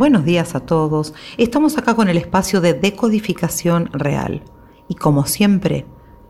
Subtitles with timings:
[0.00, 1.12] buenos días a todos.
[1.36, 4.42] Estamos acá con el espacio de decodificación real.
[4.88, 5.84] Y como siempre,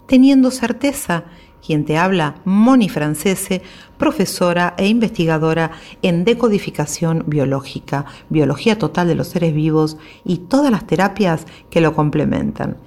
[0.09, 1.27] teniendo certeza,
[1.65, 3.63] quien te habla, Moni Francese,
[3.97, 5.71] profesora e investigadora
[6.03, 11.95] en decodificación biológica, biología total de los seres vivos y todas las terapias que lo
[11.95, 12.79] complementan.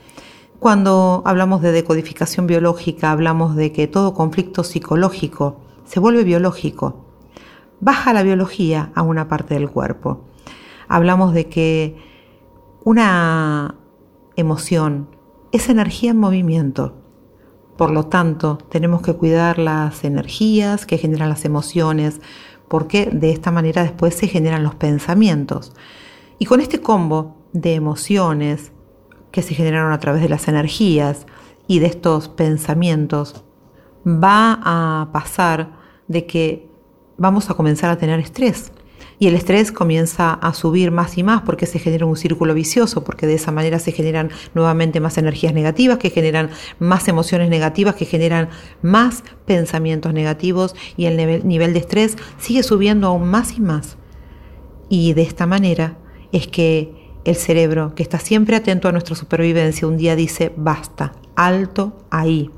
[0.59, 7.05] Cuando hablamos de decodificación biológica, hablamos de que todo conflicto psicológico se vuelve biológico.
[7.79, 10.32] Baja la biología a una parte del cuerpo.
[10.93, 11.97] Hablamos de que
[12.83, 13.79] una
[14.35, 15.09] emoción
[15.51, 16.93] es energía en movimiento.
[17.77, 22.21] Por lo tanto, tenemos que cuidar las energías que generan las emociones,
[22.67, 25.73] porque de esta manera después se generan los pensamientos.
[26.37, 28.71] Y con este combo de emociones,
[29.31, 31.25] que se generaron a través de las energías
[31.65, 33.43] y de estos pensamientos,
[34.05, 35.71] va a pasar
[36.07, 36.69] de que
[37.17, 38.71] vamos a comenzar a tener estrés.
[39.23, 43.05] Y el estrés comienza a subir más y más porque se genera un círculo vicioso,
[43.05, 47.95] porque de esa manera se generan nuevamente más energías negativas, que generan más emociones negativas,
[47.95, 48.49] que generan
[48.81, 53.95] más pensamientos negativos y el nivel, nivel de estrés sigue subiendo aún más y más.
[54.89, 55.97] Y de esta manera
[56.33, 61.13] es que el cerebro, que está siempre atento a nuestra supervivencia, un día dice, basta,
[61.37, 62.51] alto ahí.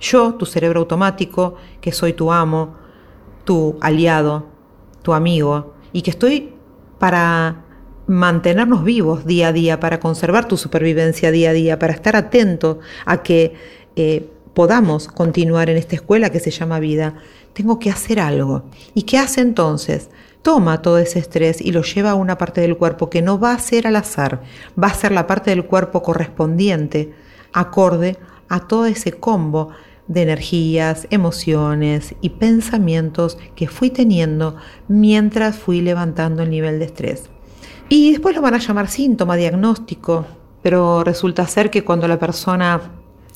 [0.00, 2.74] Yo, tu cerebro automático, que soy tu amo,
[3.44, 4.48] tu aliado,
[5.00, 6.52] tu amigo, y que estoy
[6.98, 7.64] para
[8.06, 12.80] mantenernos vivos día a día, para conservar tu supervivencia día a día, para estar atento
[13.06, 13.54] a que
[13.96, 17.14] eh, podamos continuar en esta escuela que se llama vida,
[17.54, 18.64] tengo que hacer algo.
[18.92, 20.10] ¿Y qué hace entonces?
[20.44, 23.54] toma todo ese estrés y lo lleva a una parte del cuerpo que no va
[23.54, 24.42] a ser al azar,
[24.80, 27.14] va a ser la parte del cuerpo correspondiente,
[27.54, 28.18] acorde
[28.50, 29.70] a todo ese combo
[30.06, 34.56] de energías, emociones y pensamientos que fui teniendo
[34.88, 37.30] mientras fui levantando el nivel de estrés.
[37.88, 40.26] Y después lo van a llamar síntoma diagnóstico,
[40.62, 42.80] pero resulta ser que cuando la persona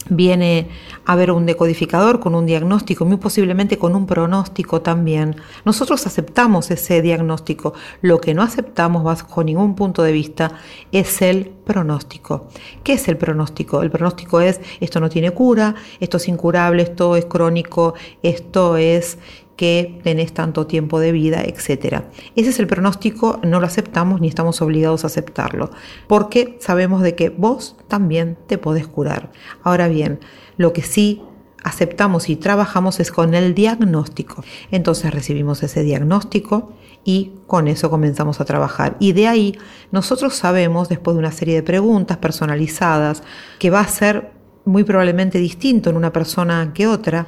[0.08, 0.69] viene
[1.04, 5.36] a ver un decodificador con un diagnóstico, muy posiblemente con un pronóstico también.
[5.64, 7.74] Nosotros aceptamos ese diagnóstico.
[8.02, 10.52] Lo que no aceptamos bajo ningún punto de vista
[10.92, 12.48] es el pronóstico.
[12.82, 13.82] ¿Qué es el pronóstico?
[13.82, 19.19] El pronóstico es esto no tiene cura, esto es incurable, esto es crónico, esto es
[19.58, 22.04] que tenés tanto tiempo de vida, etc.
[22.36, 25.70] Ese es el pronóstico, no lo aceptamos ni estamos obligados a aceptarlo,
[26.06, 29.32] porque sabemos de que vos también te podés curar.
[29.64, 30.20] Ahora bien,
[30.58, 31.22] lo que sí
[31.64, 34.44] aceptamos y trabajamos es con el diagnóstico.
[34.70, 38.96] Entonces recibimos ese diagnóstico y con eso comenzamos a trabajar.
[39.00, 39.58] Y de ahí
[39.90, 43.25] nosotros sabemos, después de una serie de preguntas personalizadas,
[43.58, 44.30] que va a ser
[44.64, 47.26] muy probablemente distinto en una persona que otra,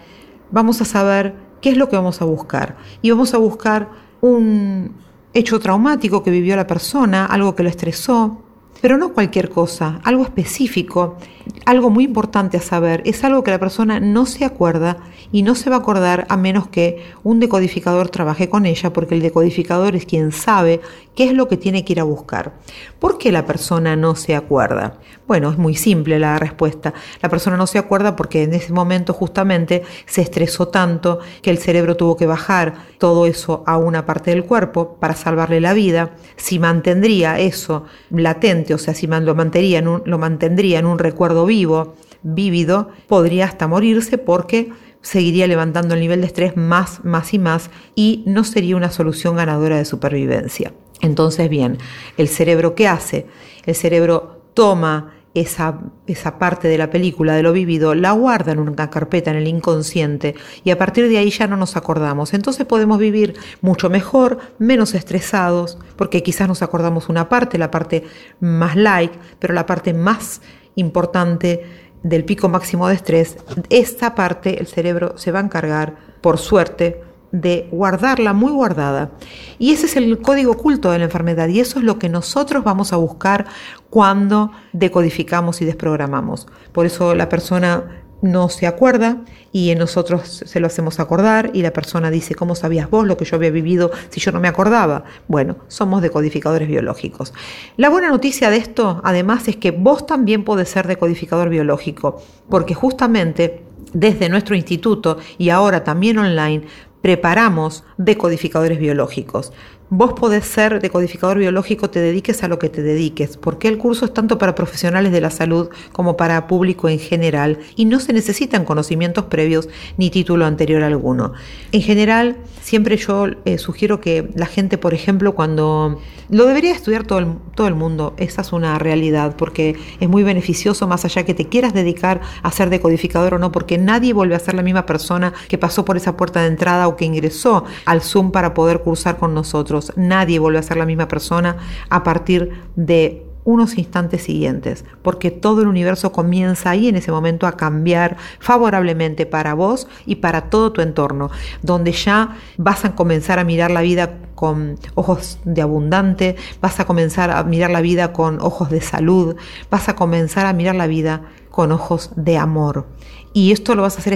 [0.53, 2.77] vamos a saber ¿Qué es lo que vamos a buscar?
[3.03, 3.89] Y vamos a buscar
[4.21, 4.95] un
[5.33, 8.43] hecho traumático que vivió la persona, algo que lo estresó,
[8.81, 11.17] pero no cualquier cosa, algo específico,
[11.65, 14.99] algo muy importante a saber, es algo que la persona no se acuerda
[15.33, 19.15] y no se va a acordar a menos que un decodificador trabaje con ella, porque
[19.15, 20.81] el decodificador es quien sabe
[21.15, 22.55] qué es lo que tiene que ir a buscar.
[22.99, 24.99] ¿Por qué la persona no se acuerda?
[25.27, 26.93] Bueno, es muy simple la respuesta.
[27.23, 31.59] La persona no se acuerda porque en ese momento justamente se estresó tanto que el
[31.59, 36.17] cerebro tuvo que bajar todo eso a una parte del cuerpo para salvarle la vida.
[36.37, 40.99] Si mantendría eso latente, o sea, si lo mantendría en un, lo mantendría en un
[40.99, 47.33] recuerdo vivo, vívido, podría hasta morirse porque seguiría levantando el nivel de estrés más, más
[47.33, 50.73] y más y no sería una solución ganadora de supervivencia.
[51.01, 51.79] Entonces, bien,
[52.17, 53.27] el cerebro ¿qué hace?
[53.65, 58.59] El cerebro toma esa, esa, parte de la película, de lo vivido, la guarda en
[58.59, 60.35] una carpeta en el inconsciente
[60.65, 62.35] y a partir de ahí ya no nos acordamos.
[62.35, 68.05] Entonces podemos vivir mucho mejor, menos estresados, porque quizás nos acordamos una parte, la parte
[68.41, 70.43] más like, pero la parte más
[70.77, 71.65] importante
[72.03, 73.37] del pico máximo de estrés,
[73.69, 77.03] esta parte el cerebro se va a encargar, por suerte,
[77.33, 79.13] de guardarla muy guardada.
[79.59, 82.65] Y ese es el código oculto de la enfermedad y eso es lo que nosotros
[82.65, 83.47] vamos a buscar
[83.89, 86.49] cuando decodificamos y desprogramamos.
[86.73, 89.19] Por eso la persona no se acuerda
[89.53, 93.25] y nosotros se lo hacemos acordar y la persona dice, ¿cómo sabías vos lo que
[93.25, 95.05] yo había vivido si yo no me acordaba?
[95.29, 97.33] Bueno, somos decodificadores biológicos.
[97.77, 102.75] La buena noticia de esto, además, es que vos también podés ser decodificador biológico, porque
[102.75, 106.63] justamente desde nuestro instituto y ahora también online
[107.01, 109.53] preparamos decodificadores biológicos.
[109.93, 114.05] Vos podés ser decodificador biológico, te dediques a lo que te dediques, porque el curso
[114.05, 118.13] es tanto para profesionales de la salud como para público en general y no se
[118.13, 121.33] necesitan conocimientos previos ni título anterior alguno.
[121.73, 127.05] En general, siempre yo eh, sugiero que la gente, por ejemplo, cuando lo debería estudiar
[127.05, 131.25] todo el, todo el mundo, esa es una realidad, porque es muy beneficioso más allá
[131.25, 134.63] que te quieras dedicar a ser decodificador o no, porque nadie vuelve a ser la
[134.63, 138.55] misma persona que pasó por esa puerta de entrada o que ingresó al Zoom para
[138.55, 139.80] poder cursar con nosotros.
[139.97, 141.57] Nadie vuelve a ser la misma persona
[141.89, 147.47] a partir de unos instantes siguientes, porque todo el universo comienza ahí en ese momento
[147.47, 151.31] a cambiar favorablemente para vos y para todo tu entorno,
[151.63, 156.85] donde ya vas a comenzar a mirar la vida con ojos de abundante, vas a
[156.85, 159.37] comenzar a mirar la vida con ojos de salud,
[159.71, 162.87] vas a comenzar a mirar la vida con ojos de amor.
[163.33, 164.15] Y esto lo vas a hacer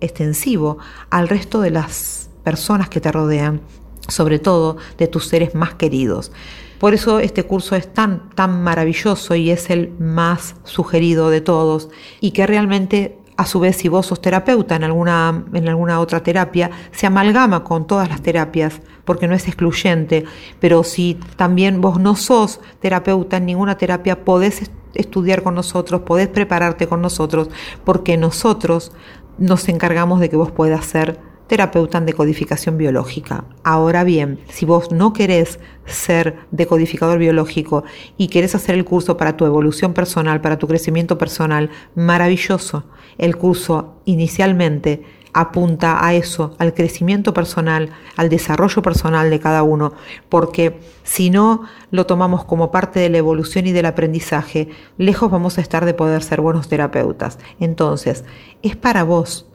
[0.00, 0.78] extensivo
[1.10, 3.60] al resto de las personas que te rodean
[4.08, 6.32] sobre todo de tus seres más queridos.
[6.78, 11.88] Por eso este curso es tan, tan maravilloso y es el más sugerido de todos
[12.20, 16.24] y que realmente a su vez si vos sos terapeuta en alguna, en alguna otra
[16.24, 20.24] terapia, se amalgama con todas las terapias porque no es excluyente,
[20.58, 26.26] pero si también vos no sos terapeuta en ninguna terapia, podés estudiar con nosotros, podés
[26.26, 27.48] prepararte con nosotros,
[27.84, 28.90] porque nosotros
[29.38, 33.44] nos encargamos de que vos puedas ser terapeuta en decodificación biológica.
[33.64, 37.84] Ahora bien, si vos no querés ser decodificador biológico
[38.16, 42.84] y querés hacer el curso para tu evolución personal, para tu crecimiento personal, maravilloso.
[43.16, 45.02] El curso inicialmente
[45.32, 49.92] apunta a eso, al crecimiento personal, al desarrollo personal de cada uno,
[50.28, 55.58] porque si no lo tomamos como parte de la evolución y del aprendizaje, lejos vamos
[55.58, 57.38] a estar de poder ser buenos terapeutas.
[57.60, 58.24] Entonces,
[58.62, 59.46] es para vos,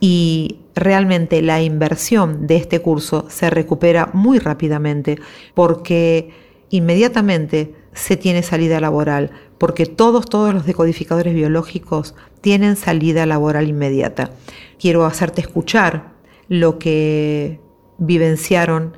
[0.00, 5.18] y realmente la inversión de este curso se recupera muy rápidamente
[5.54, 6.30] porque
[6.70, 14.30] inmediatamente se tiene salida laboral, porque todos, todos los decodificadores biológicos tienen salida laboral inmediata.
[14.78, 16.12] Quiero hacerte escuchar
[16.48, 17.60] lo que
[17.98, 18.96] vivenciaron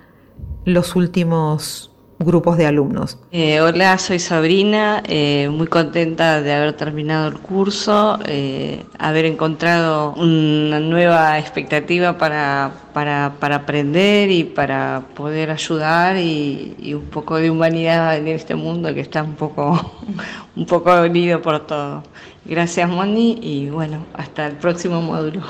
[0.64, 1.91] los últimos
[2.24, 3.18] grupos de alumnos.
[3.30, 10.14] Eh, hola, soy Sabrina, eh, muy contenta de haber terminado el curso, eh, haber encontrado
[10.14, 17.36] una nueva expectativa para, para, para aprender y para poder ayudar y, y, un poco
[17.36, 19.94] de humanidad en este mundo que está un poco,
[20.56, 22.02] un poco unido por todo.
[22.44, 25.42] Gracias Moni y bueno, hasta el próximo módulo.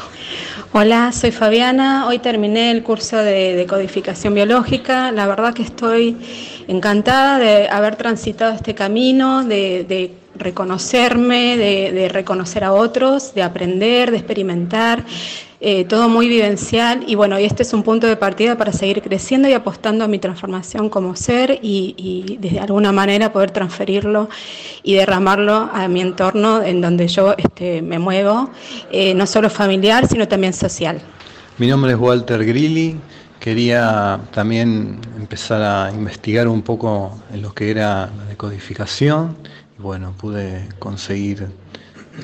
[0.73, 2.06] Hola, soy Fabiana.
[2.06, 5.11] Hoy terminé el curso de, codificación biológica.
[5.11, 6.19] La verdad que estoy
[6.69, 14.19] encantada de haber transitado este camino, de, reconocerme, de, reconocer a otros, de aprender, de
[14.19, 15.03] experimentar.
[15.64, 19.00] Eh, todo muy vivencial y bueno, y este es un punto de partida para seguir
[19.00, 24.29] creciendo y apostando a mi transformación como ser y, y de alguna manera poder transferirlo
[24.82, 28.50] y derramarlo a mi entorno en donde yo este, me muevo,
[28.91, 31.00] eh, no solo familiar, sino también social.
[31.59, 32.97] Mi nombre es Walter Grilli,
[33.38, 39.37] quería también empezar a investigar un poco en lo que era la decodificación
[39.78, 41.49] bueno, pude conseguir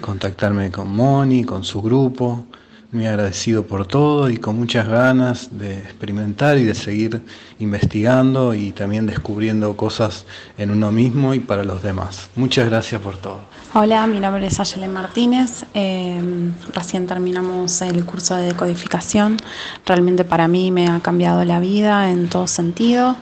[0.00, 2.46] contactarme con Moni, con su grupo
[2.90, 7.22] muy agradecido por todo y con muchas ganas de experimentar y de seguir
[7.58, 10.24] investigando y también descubriendo cosas
[10.56, 12.30] en uno mismo y para los demás.
[12.34, 13.40] Muchas gracias por todo.
[13.74, 15.66] Hola, mi nombre es Ayelen Martínez.
[15.74, 19.36] Eh, recién terminamos el curso de decodificación.
[19.84, 23.16] Realmente para mí me ha cambiado la vida en todo sentido.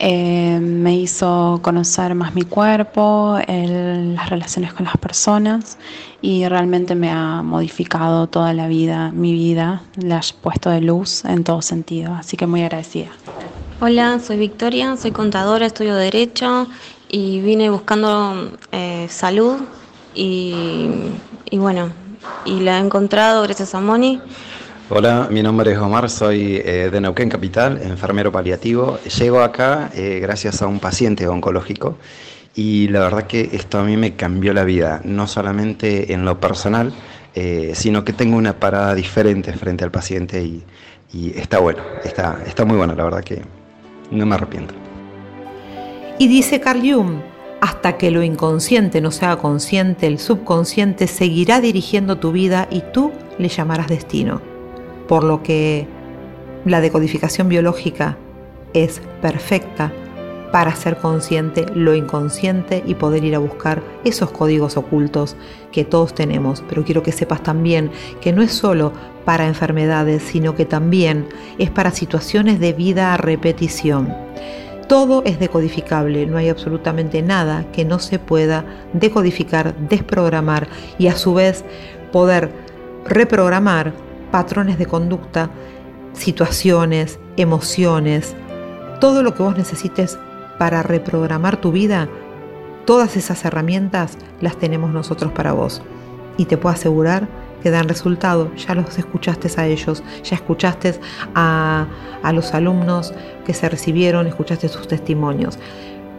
[0.00, 5.76] Eh, me hizo conocer más mi cuerpo, las relaciones con las personas
[6.22, 11.24] y realmente me ha modificado toda la vida, mi vida, la ha puesto de luz
[11.24, 13.08] en todo sentido, así que muy agradecida.
[13.80, 16.68] Hola, soy Victoria, soy contadora, estudio Derecho
[17.08, 19.56] y vine buscando eh, salud
[20.14, 20.88] y,
[21.50, 21.90] y bueno,
[22.44, 24.20] y la he encontrado gracias a Moni.
[24.90, 28.98] Hola, mi nombre es Omar, soy eh, de Neuquén Capital, enfermero paliativo.
[29.18, 31.98] Llego acá eh, gracias a un paciente oncológico
[32.54, 36.40] y la verdad que esto a mí me cambió la vida, no solamente en lo
[36.40, 36.94] personal,
[37.34, 40.64] eh, sino que tengo una parada diferente frente al paciente y,
[41.36, 43.42] está bueno, está, está muy bueno, la verdad que
[44.10, 44.72] no me arrepiento.
[46.18, 47.18] Y dice Carl Jung,
[47.60, 53.12] hasta que lo inconsciente no sea consciente, el subconsciente seguirá dirigiendo tu vida y tú
[53.38, 54.57] le llamarás destino.
[55.08, 55.88] Por lo que
[56.64, 58.16] la decodificación biológica
[58.74, 59.92] es perfecta
[60.52, 65.36] para ser consciente lo inconsciente y poder ir a buscar esos códigos ocultos
[65.72, 66.64] que todos tenemos.
[66.68, 68.92] Pero quiero que sepas también que no es solo
[69.24, 71.26] para enfermedades, sino que también
[71.58, 74.14] es para situaciones de vida a repetición.
[74.88, 81.16] Todo es decodificable, no hay absolutamente nada que no se pueda decodificar, desprogramar y a
[81.16, 81.62] su vez
[82.10, 82.50] poder
[83.04, 83.92] reprogramar
[84.30, 85.50] patrones de conducta,
[86.12, 88.34] situaciones, emociones,
[89.00, 90.18] todo lo que vos necesites
[90.58, 92.08] para reprogramar tu vida,
[92.84, 95.82] todas esas herramientas las tenemos nosotros para vos.
[96.36, 97.28] Y te puedo asegurar
[97.62, 98.54] que dan resultado.
[98.54, 100.94] Ya los escuchaste a ellos, ya escuchaste
[101.34, 101.86] a,
[102.32, 105.58] los alumnos que se recibieron, escuchaste sus testimonios.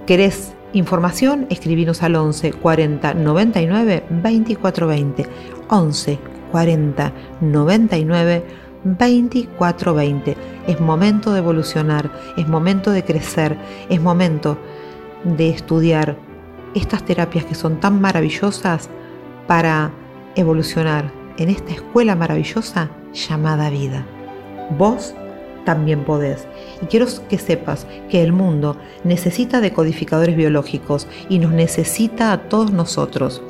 [0.06, 1.48] ¿Querés información?
[1.50, 5.26] Escribinos al 11 40 99 24 20.
[5.70, 8.44] 11 40 99
[8.84, 10.38] 24 20.
[10.68, 13.58] Es momento de evolucionar, es momento de crecer,
[13.90, 14.58] es momento
[15.24, 16.18] de estudiar
[16.76, 18.90] estas terapias que son tan maravillosas
[19.48, 19.92] para
[20.36, 24.06] evolucionar en esta escuela maravillosa llamada vida.
[24.78, 25.16] Vos
[25.66, 26.48] también podés.
[26.82, 32.50] Y quiero que sepas que el mundo necesita de codificadores biológicos y nos necesita a
[32.50, 33.42] todos nosotros.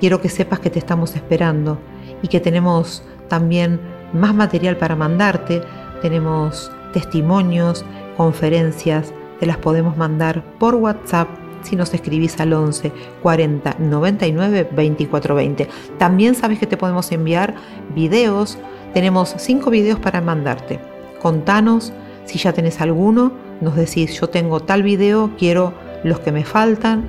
[0.00, 1.78] Quiero que sepas que te estamos esperando
[2.22, 3.80] y que tenemos también
[4.12, 5.62] más material para mandarte.
[6.00, 7.84] Tenemos testimonios,
[8.16, 11.28] conferencias, te las podemos mandar por WhatsApp
[11.62, 15.68] si nos escribís al 11 40 99 24 20.
[15.98, 17.54] También sabes que te podemos enviar
[17.94, 18.58] videos.
[18.94, 20.80] Tenemos cinco videos para mandarte.
[21.20, 21.92] Contanos
[22.24, 23.32] si ya tenés alguno.
[23.60, 25.72] Nos decís, yo tengo tal video, quiero
[26.04, 27.04] los que me faltan.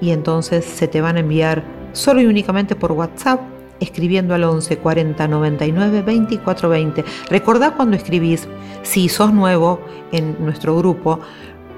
[0.00, 3.40] Y entonces se te van a enviar solo y únicamente por WhatsApp
[3.80, 7.04] escribiendo al 11 40 99 24 20.
[7.30, 8.48] Recordá cuando escribís,
[8.82, 9.80] si sos nuevo
[10.12, 11.20] en nuestro grupo,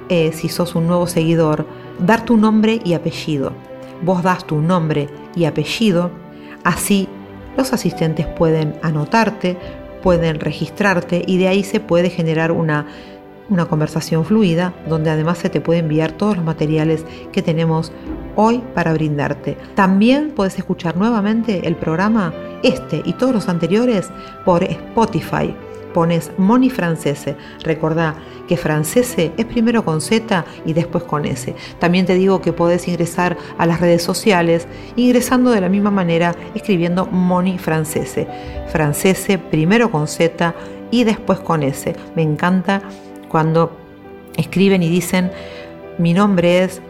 [0.08, 1.66] eh, si sos un nuevo seguidor,
[1.98, 3.52] dar tu nombre y apellido.
[4.02, 6.10] Vos das tu nombre y apellido,
[6.64, 7.08] así
[7.56, 9.56] los asistentes pueden anotarte,
[10.02, 12.86] pueden registrarte y de ahí se puede generar una,
[13.48, 17.92] una conversación fluida donde además se te puede enviar todos los materiales que tenemos
[18.34, 19.56] hoy para brindarte.
[19.74, 24.10] También puedes escuchar nuevamente el programa, este y todos los anteriores,
[24.44, 25.54] por Spotify
[25.96, 27.36] pones Moni Francese.
[27.62, 31.54] Recordá que Francese es primero con Z y después con S.
[31.78, 36.34] También te digo que podés ingresar a las redes sociales ingresando de la misma manera
[36.54, 38.28] escribiendo Moni Francese.
[38.68, 40.54] Francese primero con Z
[40.90, 41.96] y después con S.
[42.14, 42.82] Me encanta
[43.36, 43.70] cuando
[44.38, 45.30] escriben y dicen
[45.98, 46.80] mi nombre es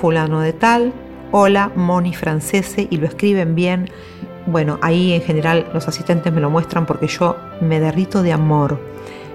[0.00, 0.92] fulano de tal,
[1.32, 3.90] hola Moni Francese y lo escriben bien
[4.46, 8.78] bueno, ahí en general los asistentes me lo muestran porque yo me derrito de amor,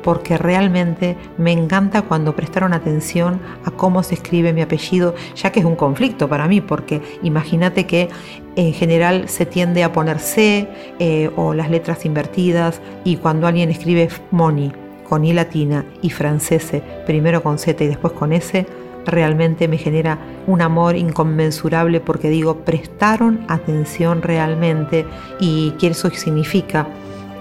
[0.01, 5.59] porque realmente me encanta cuando prestaron atención a cómo se escribe mi apellido, ya que
[5.59, 8.07] es un conflicto para mí, porque imagínate que
[8.55, 13.69] en general se tiende a poner C eh, o las letras invertidas y cuando alguien
[13.69, 14.71] escribe Moni
[15.11, 18.65] con I latina y francese, primero con Z y después con S,
[19.05, 25.05] realmente me genera un amor inconmensurable porque digo, prestaron atención realmente
[25.37, 26.87] y que eso significa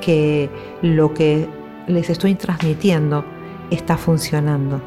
[0.01, 0.51] que
[0.83, 1.47] lo que
[1.87, 3.25] les estoy transmitiendo
[3.71, 4.81] está funcionando.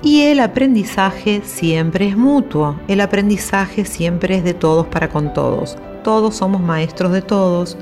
[0.00, 5.76] Y el aprendizaje siempre es mutuo, el aprendizaje siempre es de todos para con todos.
[6.04, 7.76] Todos somos maestros de todos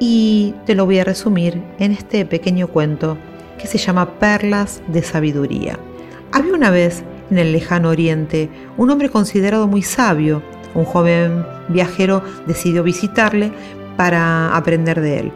[0.00, 3.16] y te lo voy a resumir en este pequeño cuento
[3.66, 5.78] se llama Perlas de Sabiduría.
[6.32, 10.42] Había una vez en el lejano oriente, un hombre considerado muy sabio.
[10.74, 13.52] Un joven viajero decidió visitarle
[13.96, 15.32] para aprender de él.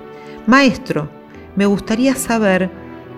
[0.47, 1.09] Maestro,
[1.57, 2.71] me gustaría saber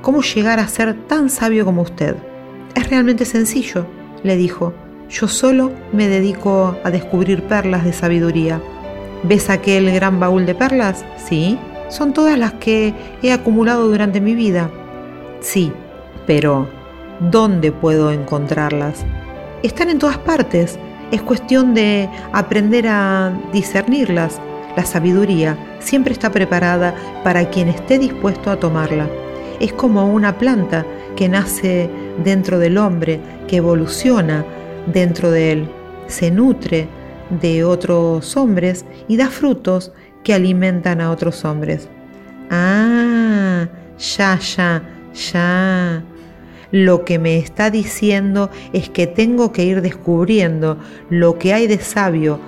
[0.03, 2.17] cómo llegar a ser tan sabio como usted.
[2.75, 3.87] Es realmente sencillo,
[4.23, 4.73] le dijo.
[5.11, 8.63] Yo solo me dedico a descubrir perlas de sabiduría.
[9.25, 11.05] ¿Ves aquel gran baúl de perlas?
[11.17, 11.59] Sí.
[11.91, 14.71] Son todas las que he acumulado durante mi vida.
[15.43, 15.73] Sí,
[16.27, 16.69] pero
[17.31, 19.05] ¿Dónde puedo encontrarlas?
[19.63, 20.77] Están en todas partes.
[21.13, 24.41] Es cuestión de aprender a discernirlas.
[24.77, 29.09] La sabiduría siempre está preparada para quien esté dispuesto a tomarla.
[29.61, 30.85] Es como una planta
[31.15, 31.89] que nace
[32.25, 34.45] dentro del hombre, que evoluciona
[34.93, 35.69] dentro de él,
[36.09, 36.89] se nutre
[37.41, 39.93] de otros hombres y da frutos
[40.25, 41.89] que alimentan a otros hombres.
[42.51, 44.83] Ah, ya, ya,
[45.15, 46.03] ya.
[46.71, 50.79] lo que me está diciendo es que tengo que ir descubriendo
[51.11, 52.39] lo que hay de sabio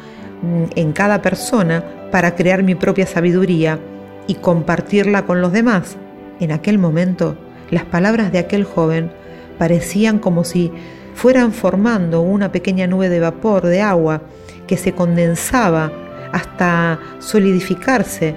[0.42, 3.78] mm, en cada persona para crear mi propia sabiduría
[4.26, 5.96] y compartirla con los demás.
[6.40, 7.36] En aquel momento,
[7.70, 9.10] las palabras de aquel joven
[9.58, 10.72] parecían como si
[11.14, 14.22] fueran formando una pequeña nube de vapor de agua
[14.66, 15.92] que se condensaba
[16.32, 18.34] hasta solidificarse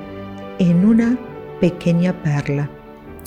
[0.59, 1.17] en una
[1.59, 2.69] pequeña perla.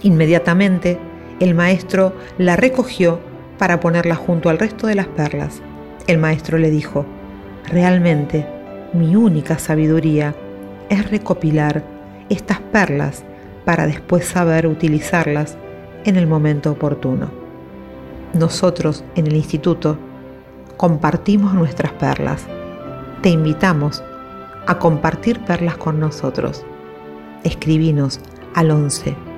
[0.03, 0.99] Inmediatamente
[1.41, 3.19] el maestro la recogió
[3.59, 5.61] para ponerla junto al resto de las perlas.
[6.07, 7.05] El maestro le dijo,
[7.67, 8.47] realmente
[8.95, 10.35] mi única sabiduría
[10.89, 11.85] es recopilar
[12.31, 13.25] estas perlas
[13.65, 15.59] para después saber utilizarlas
[16.05, 17.31] en el momento oportuno.
[18.33, 19.99] Nosotros en el instituto
[20.77, 22.47] compartimos nuestras perlas.
[23.23, 24.03] Te invitamos
[24.67, 26.65] a compartir perlas con nosotros.
[27.45, 28.21] Escribinos
[28.55, 29.30] al 11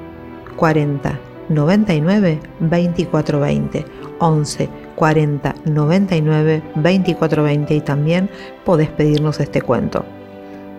[0.57, 1.19] 40
[1.49, 3.85] 99 24 20
[4.19, 8.31] 11 40 99 24 20 y también
[8.65, 10.05] podés pedirnos este cuento.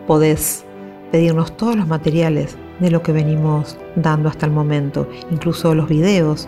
[0.08, 0.66] Podés
[1.12, 6.48] pedirnos todos los materiales de lo que venimos dando hasta el momento, incluso los videos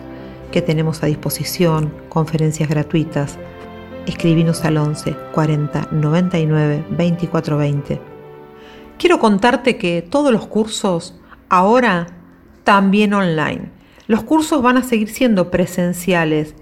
[0.50, 3.38] que tenemos a disposición, conferencias gratuitas.
[4.06, 8.00] Escribinos al 11 40 99 24 20.
[8.98, 11.14] Quiero contarte que todos los cursos
[11.48, 12.06] ahora
[12.66, 13.70] también online.
[14.08, 16.56] Los cursos van a seguir siendo presenciales,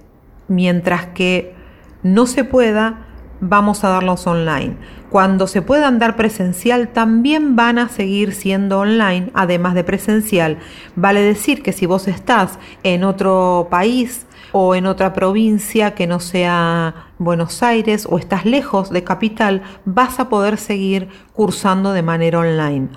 [0.48, 1.54] mientras que
[2.02, 3.06] no se pueda,
[3.40, 4.76] vamos a darlos online.
[5.08, 10.58] Cuando se puedan dar presencial, también van a seguir siendo online, además de presencial.
[10.94, 16.20] Vale decir que si vos estás en otro país o en otra provincia que no
[16.20, 22.40] sea Buenos Aires o estás lejos de capital, vas a poder seguir cursando de manera
[22.40, 22.88] online.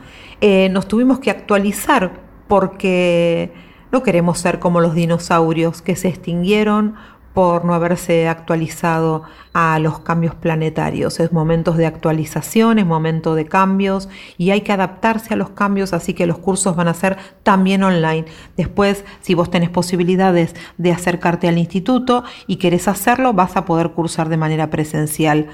[0.42, 3.54] Eh, nos tuvimos que actualizar porque
[3.92, 6.96] no queremos ser como los dinosaurios que se extinguieron
[7.38, 9.22] por no haberse actualizado
[9.54, 11.20] a los cambios planetarios.
[11.20, 15.94] Es momento de actualización, es momento de cambios y hay que adaptarse a los cambios,
[15.94, 18.25] así que los cursos van a ser también online.
[18.56, 23.92] Después, si vos tenés posibilidades de acercarte al instituto y querés hacerlo, vas a poder
[23.92, 25.50] cursar de manera presencial.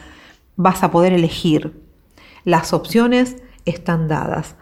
[0.56, 1.84] Vas a poder elegir.
[2.46, 4.56] Las opciones están dadas.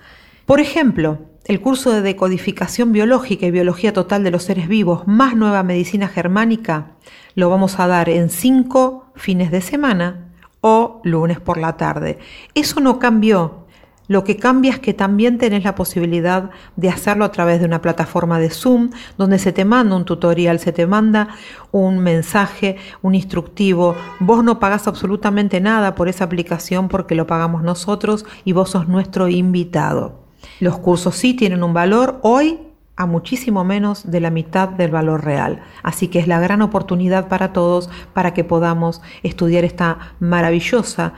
[0.48, 5.36] Por ejemplo, el curso de decodificación biológica y biología total de los seres vivos más
[5.36, 6.92] nueva medicina germánica
[7.36, 10.28] lo vamos a dar en cinco fines de semana
[10.62, 12.20] o lunes por la tarde.
[12.54, 13.66] Eso no cambió.
[14.08, 17.82] Lo que cambia es que también tenés la posibilidad de hacerlo a través de una
[17.82, 21.30] plataforma de Zoom, donde se te manda un tutorial, se te manda
[21.72, 23.96] un mensaje, un instructivo.
[24.20, 28.90] Vos no pagás absolutamente nada por esa aplicación porque lo pagamos nosotros y vos sos
[28.90, 30.21] nuestro invitado.
[30.60, 32.60] Los cursos sí tienen un valor hoy
[32.96, 35.64] a muchísimo menos de la mitad del valor real.
[35.82, 41.14] Así que es la gran oportunidad para todos para que podamos estudiar esta maravillosa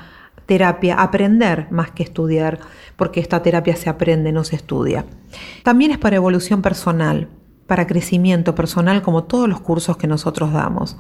[0.46, 2.60] terapia, aprender más que estudiar,
[2.96, 5.06] porque esta terapia se aprende, no se estudia.
[5.63, 7.30] También es para evolución personal,
[7.67, 10.98] para crecimiento personal como todos los cursos que nosotros damos.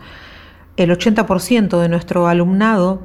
[0.75, 3.01] El 80% de nuestro alumnado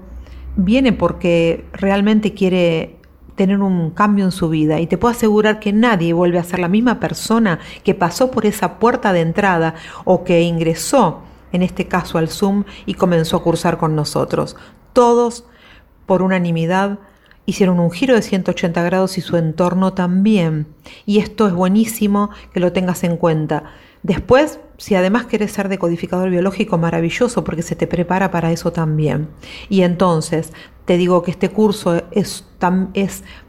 [0.57, 2.98] viene porque realmente quiere
[3.39, 6.59] tener un cambio en su vida y te puedo asegurar que nadie vuelve a ser
[6.59, 11.21] la misma persona que pasó por esa puerta de entrada o que ingresó,
[11.53, 14.57] en este caso al Zoom, y comenzó a cursar con nosotros.
[14.93, 15.45] Todos,
[16.05, 16.99] por unanimidad,
[17.47, 20.67] hicieron un giro de 180 grados y su entorno también.
[21.07, 23.73] Y esto es buenísimo que lo tengas en cuenta.
[24.03, 29.29] Después, si además quieres ser decodificador biológico, maravilloso porque se te prepara para eso también.
[29.69, 30.53] Y entonces,
[30.89, 32.45] te digo que este curso es,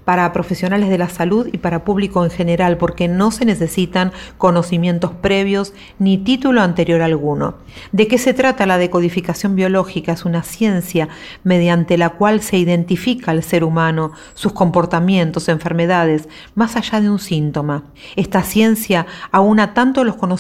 [0.05, 5.11] para profesionales de la salud y para público en general, porque no se necesitan conocimientos
[5.13, 7.55] previos ni título anterior alguno.
[7.91, 10.11] ¿De qué se trata la decodificación biológica?
[10.11, 11.07] Es una ciencia
[11.43, 17.19] mediante la cual se identifica al ser humano, sus comportamientos, enfermedades, más allá de un
[17.19, 17.85] síntoma.
[18.15, 20.38] Esta ciencia aúna tanto los conocimientos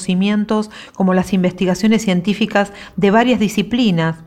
[0.95, 4.17] como las investigaciones científicas de varias disciplinas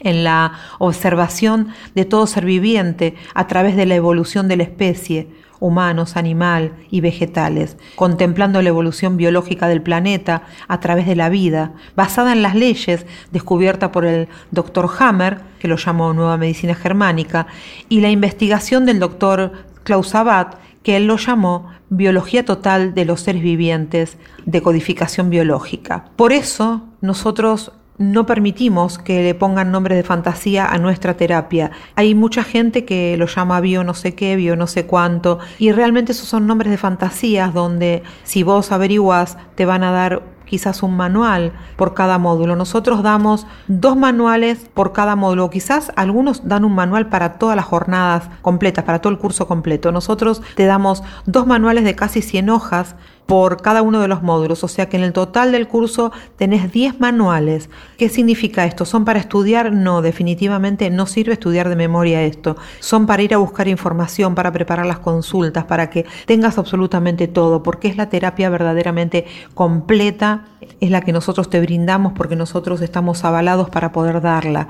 [0.00, 5.28] en la observación de todo ser viviente a través de la evolución de la especie,
[5.60, 11.72] humanos, animal y vegetales, contemplando la evolución biológica del planeta a través de la vida,
[11.96, 17.46] basada en las leyes descubiertas por el doctor Hammer, que lo llamó Nueva Medicina Germánica,
[17.88, 19.52] y la investigación del doctor
[19.84, 26.04] Klaus Abad, que él lo llamó Biología Total de los Seres Vivientes de Codificación Biológica.
[26.14, 31.70] Por eso nosotros no permitimos que le pongan nombres de fantasía a nuestra terapia.
[31.94, 35.72] Hay mucha gente que lo llama bio no sé qué, bio no sé cuánto, y
[35.72, 40.82] realmente esos son nombres de fantasías donde si vos averiguas te van a dar quizás
[40.82, 42.56] un manual por cada módulo.
[42.56, 45.50] Nosotros damos dos manuales por cada módulo.
[45.50, 49.92] Quizás algunos dan un manual para todas las jornadas completas, para todo el curso completo.
[49.92, 52.96] Nosotros te damos dos manuales de casi 100 hojas
[53.26, 56.70] por cada uno de los módulos, o sea que en el total del curso tenés
[56.70, 57.70] 10 manuales.
[57.96, 58.84] ¿Qué significa esto?
[58.84, 59.72] ¿Son para estudiar?
[59.72, 62.56] No, definitivamente no sirve estudiar de memoria esto.
[62.80, 67.62] Son para ir a buscar información, para preparar las consultas, para que tengas absolutamente todo,
[67.62, 70.44] porque es la terapia verdaderamente completa,
[70.80, 74.68] es la que nosotros te brindamos porque nosotros estamos avalados para poder darla.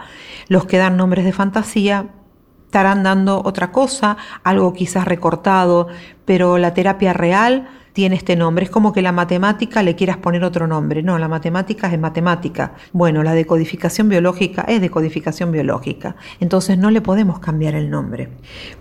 [0.49, 2.07] Los que dan nombres de fantasía
[2.67, 5.87] estarán dando otra cosa, algo quizás recortado,
[6.25, 8.65] pero la terapia real tiene este nombre.
[8.65, 11.03] Es como que la matemática le quieras poner otro nombre.
[11.03, 12.75] No, la matemática es matemática.
[12.93, 16.17] Bueno, la decodificación biológica es decodificación biológica.
[16.41, 18.29] Entonces no le podemos cambiar el nombre.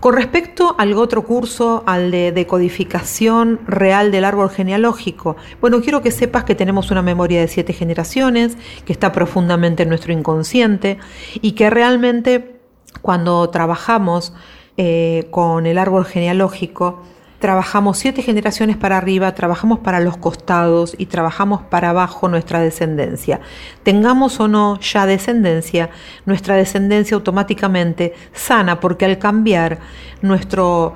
[0.00, 6.10] Con respecto al otro curso, al de decodificación real del árbol genealógico, bueno, quiero que
[6.10, 10.98] sepas que tenemos una memoria de siete generaciones, que está profundamente en nuestro inconsciente
[11.40, 12.56] y que realmente
[13.00, 14.34] cuando trabajamos
[14.76, 17.02] eh, con el árbol genealógico,
[17.44, 23.38] trabajamos siete generaciones para arriba, trabajamos para los costados y trabajamos para abajo nuestra descendencia.
[23.82, 25.90] Tengamos o no ya descendencia,
[26.24, 29.80] nuestra descendencia automáticamente sana porque al cambiar
[30.22, 30.94] nuestro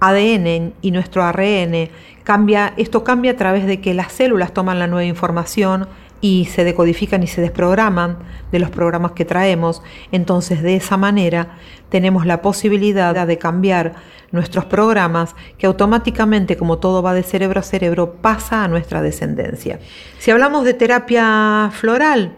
[0.00, 1.90] ADN y nuestro ARN,
[2.24, 5.86] cambia, esto cambia a través de que las células toman la nueva información,
[6.20, 8.18] y se decodifican y se desprograman
[8.50, 11.58] de los programas que traemos, entonces de esa manera
[11.90, 13.94] tenemos la posibilidad de cambiar
[14.32, 19.78] nuestros programas que automáticamente, como todo va de cerebro a cerebro, pasa a nuestra descendencia.
[20.18, 22.36] Si hablamos de terapia floral,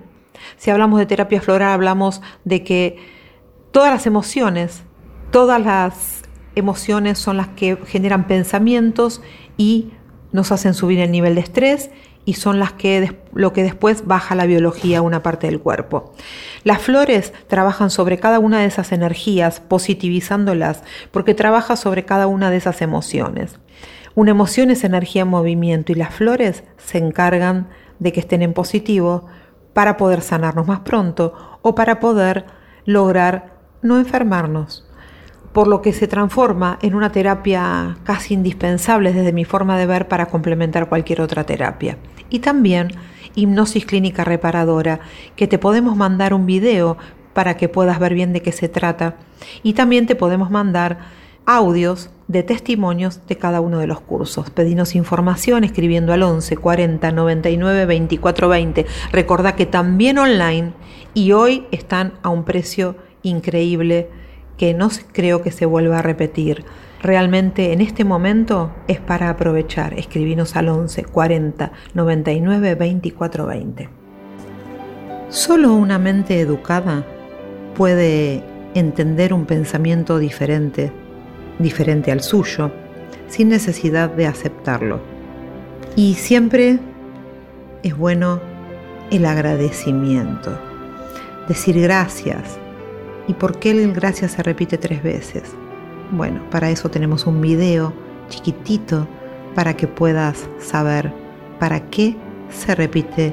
[0.56, 2.98] si hablamos de terapia floral, hablamos de que
[3.70, 4.82] todas las emociones,
[5.30, 6.22] todas las
[6.54, 9.22] emociones son las que generan pensamientos
[9.56, 9.92] y
[10.32, 11.90] nos hacen subir el nivel de estrés
[12.26, 16.12] y son las que lo que después baja la biología a una parte del cuerpo.
[16.64, 22.50] Las flores trabajan sobre cada una de esas energías, positivizándolas, porque trabaja sobre cada una
[22.50, 23.58] de esas emociones.
[24.16, 27.68] Una emoción es energía en movimiento y las flores se encargan
[28.00, 29.26] de que estén en positivo
[29.72, 32.46] para poder sanarnos más pronto o para poder
[32.86, 34.85] lograr no enfermarnos
[35.56, 40.06] por lo que se transforma en una terapia casi indispensable desde mi forma de ver
[40.06, 41.96] para complementar cualquier otra terapia.
[42.28, 42.88] Y también
[43.34, 45.00] hipnosis clínica reparadora,
[45.34, 46.98] que te podemos mandar un video
[47.32, 49.16] para que puedas ver bien de qué se trata.
[49.62, 50.98] Y también te podemos mandar
[51.46, 54.50] audios de testimonios de cada uno de los cursos.
[54.50, 58.86] Pedinos información escribiendo al 11 40 99 24 20.
[59.10, 60.74] Recordá que también online
[61.14, 64.10] y hoy están a un precio increíble
[64.56, 66.64] que no creo que se vuelva a repetir.
[67.02, 69.94] Realmente en este momento es para aprovechar.
[69.94, 73.88] Escribinos al 11 40 99 24 20.
[75.28, 77.04] Solo una mente educada
[77.74, 78.42] puede
[78.74, 80.92] entender un pensamiento diferente,
[81.58, 82.70] diferente al suyo,
[83.28, 85.00] sin necesidad de aceptarlo.
[85.96, 86.78] Y siempre
[87.82, 88.40] es bueno
[89.10, 90.58] el agradecimiento,
[91.48, 92.58] decir gracias,
[93.28, 95.54] ¿Y por qué el gracias se repite tres veces?
[96.12, 97.92] Bueno, para eso tenemos un video
[98.28, 99.08] chiquitito
[99.54, 101.12] para que puedas saber
[101.58, 102.16] para qué
[102.50, 103.32] se repite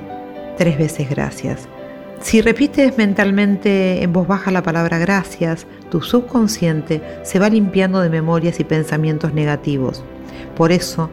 [0.58, 1.68] tres veces gracias.
[2.22, 8.10] Si repites mentalmente en voz baja la palabra gracias, tu subconsciente se va limpiando de
[8.10, 10.04] memorias y pensamientos negativos.
[10.56, 11.10] Por eso,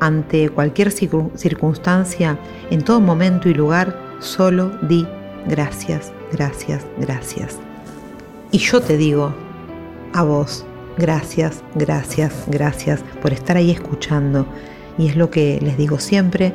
[0.00, 2.38] ante cualquier circunstancia,
[2.70, 5.06] en todo momento y lugar, solo di
[5.46, 7.58] gracias, gracias, gracias.
[8.54, 9.34] Y yo te digo
[10.12, 10.64] a vos,
[10.96, 14.46] gracias, gracias, gracias por estar ahí escuchando.
[14.96, 16.52] Y es lo que les digo siempre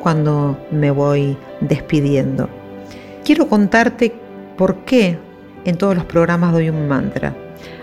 [0.00, 2.48] cuando me voy despidiendo.
[3.24, 4.14] Quiero contarte
[4.56, 5.18] por qué
[5.64, 7.34] en todos los programas doy un mantra.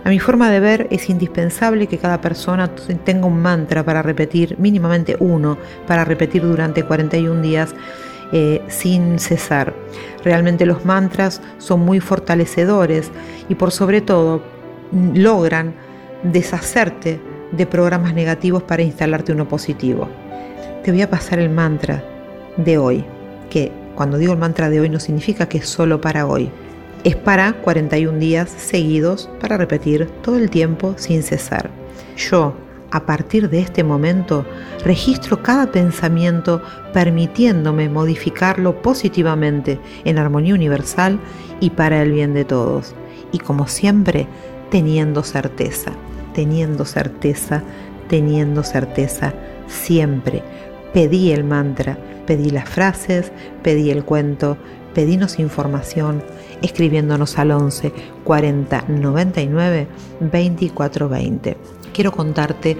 [0.05, 4.55] A mi forma de ver es indispensable que cada persona tenga un mantra para repetir,
[4.57, 7.75] mínimamente uno, para repetir durante 41 días
[8.31, 9.73] eh, sin cesar.
[10.23, 13.11] Realmente los mantras son muy fortalecedores
[13.49, 14.41] y por sobre todo
[15.13, 15.73] logran
[16.23, 17.19] deshacerte
[17.51, 20.09] de programas negativos para instalarte uno positivo.
[20.83, 22.03] Te voy a pasar el mantra
[22.57, 23.05] de hoy,
[23.49, 26.49] que cuando digo el mantra de hoy no significa que es solo para hoy.
[27.03, 31.69] Es para 41 días seguidos para repetir todo el tiempo sin cesar.
[32.17, 32.53] Yo,
[32.91, 34.45] a partir de este momento,
[34.83, 36.61] registro cada pensamiento
[36.93, 41.19] permitiéndome modificarlo positivamente en armonía universal
[41.59, 42.95] y para el bien de todos.
[43.31, 44.27] Y como siempre,
[44.69, 45.91] teniendo certeza,
[46.33, 47.63] teniendo certeza,
[48.07, 49.33] teniendo certeza,
[49.67, 50.43] siempre,
[50.93, 53.31] pedí el mantra, pedí las frases,
[53.63, 54.57] pedí el cuento,
[54.93, 56.23] pedinos información
[56.61, 59.87] escribiéndonos al 11 40 99
[60.21, 61.76] 24 20.
[61.97, 62.77] Quiero contarte,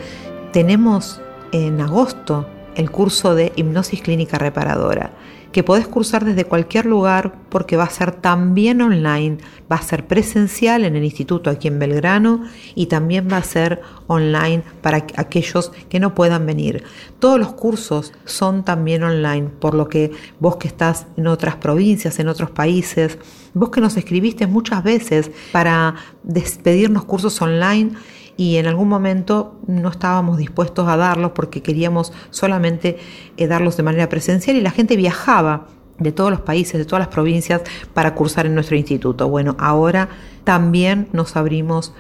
[0.54, 1.20] tenemos
[1.52, 5.12] en agosto el curso de hipnosis clínica reparadora
[5.52, 9.38] que podés cursar desde cualquier lugar porque va a ser también online,
[9.72, 12.44] va a ser presencial en el instituto aquí en Belgrano
[12.76, 16.84] y también va a ser online para aquellos que no puedan venir.
[17.18, 22.20] Todos los cursos son también online, por lo que vos que estás en otras provincias,
[22.20, 23.18] en otros países,
[23.56, 27.94] vos que nos escribiste muchas veces para despedirnos cursos online,
[28.38, 32.98] y en algún momento no estábamos dispuestos a darlos porque queríamos solamente
[33.36, 37.00] eh, darlos de manera presencial y la gente viajaba de todos los países, de todas
[37.00, 39.28] las provincias para cursar en nuestro instituto.
[39.28, 40.10] Bueno, ahora
[40.44, 41.94] también nos abrimos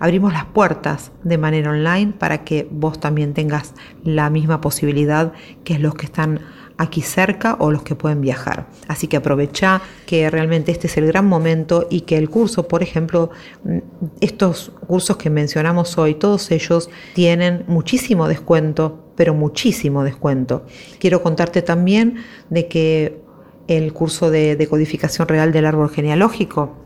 [0.00, 5.78] abrimos las puertas de manera online para que vos también tengas la misma posibilidad que
[5.78, 6.40] los que están
[6.76, 8.66] aquí cerca o los que pueden viajar.
[8.88, 12.82] Así que aprovecha que realmente este es el gran momento y que el curso, por
[12.82, 13.30] ejemplo,
[13.64, 13.78] mm,
[14.20, 20.66] estos cursos que mencionamos hoy, todos ellos tienen muchísimo descuento, pero muchísimo descuento.
[20.98, 22.16] Quiero contarte también
[22.50, 23.20] de que
[23.68, 26.76] el curso de decodificación real del árbol genealógico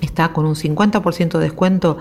[0.00, 1.98] está con un 50% de descuento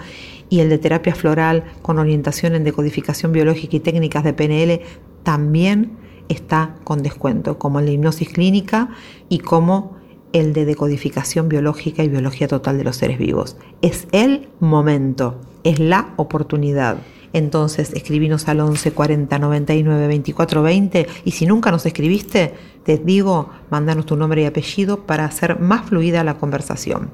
[0.49, 4.81] y el de terapia floral con orientación en decodificación biológica y técnicas de PNL
[5.23, 5.97] también
[6.29, 8.89] está con descuento, como de hipnosis clínica
[9.29, 9.97] y como
[10.33, 13.57] el de decodificación biológica y biología total de los seres vivos.
[13.81, 16.97] Es el momento, es la oportunidad.
[17.33, 23.49] Entonces escribinos al 11 40 99 24 20 y si nunca nos escribiste, te digo,
[23.69, 27.11] mandanos tu nombre y apellido para hacer más fluida la conversación.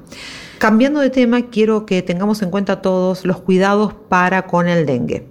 [0.58, 5.26] Cambiando de tema, quiero que tengamos en cuenta todos los cuidados para con el dengue.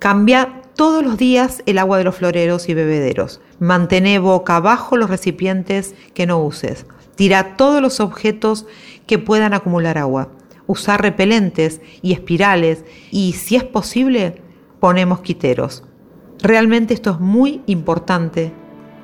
[0.00, 3.40] Cambia todos los días el agua de los floreros y bebederos.
[3.60, 6.86] Mantén boca abajo los recipientes que no uses.
[7.14, 8.66] Tira todos los objetos
[9.06, 10.28] que puedan acumular agua.
[10.66, 14.42] Usar repelentes y espirales y, si es posible,
[14.80, 15.84] ponemos mosquiteros.
[16.42, 18.52] Realmente esto es muy importante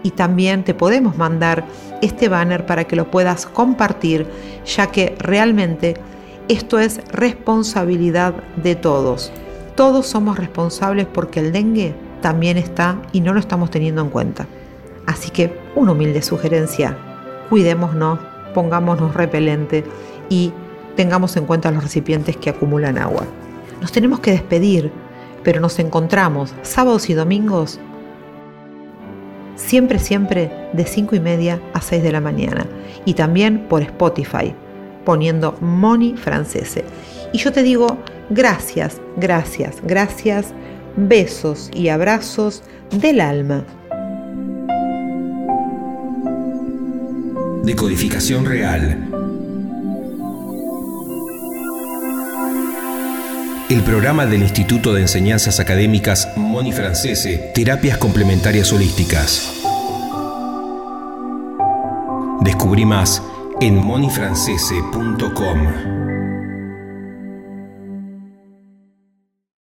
[0.02, 1.66] y también te podemos mandar
[2.02, 4.26] este banner para que lo puedas compartir,
[4.64, 5.94] ya que realmente
[6.48, 9.30] esto es responsabilidad de todos.
[9.80, 14.46] Todos somos responsables porque el dengue también está y no lo estamos teniendo en cuenta.
[15.06, 16.98] Así que una humilde sugerencia,
[17.48, 18.18] cuidémonos,
[18.52, 19.82] pongámonos repelente
[20.28, 20.52] y
[20.96, 23.22] tengamos en cuenta los recipientes que acumulan agua.
[23.80, 24.92] Nos tenemos que despedir,
[25.44, 27.80] pero nos encontramos sábados y domingos
[29.56, 32.66] siempre, siempre de 5 y media a 6 de la mañana
[33.06, 34.54] y también por Spotify
[35.06, 36.84] poniendo Moni Francese.
[37.32, 37.96] Y yo te digo,
[38.30, 40.46] gracias, gracias, gracias,
[40.96, 43.64] besos y abrazos del alma.
[47.64, 49.06] Decodificación real.
[53.68, 59.52] El programa del Instituto de Enseñanzas Académicas Moni Francese, Terapias Complementarias Holísticas.
[62.40, 63.22] Descubrí más
[63.60, 66.10] en monifrancese.com.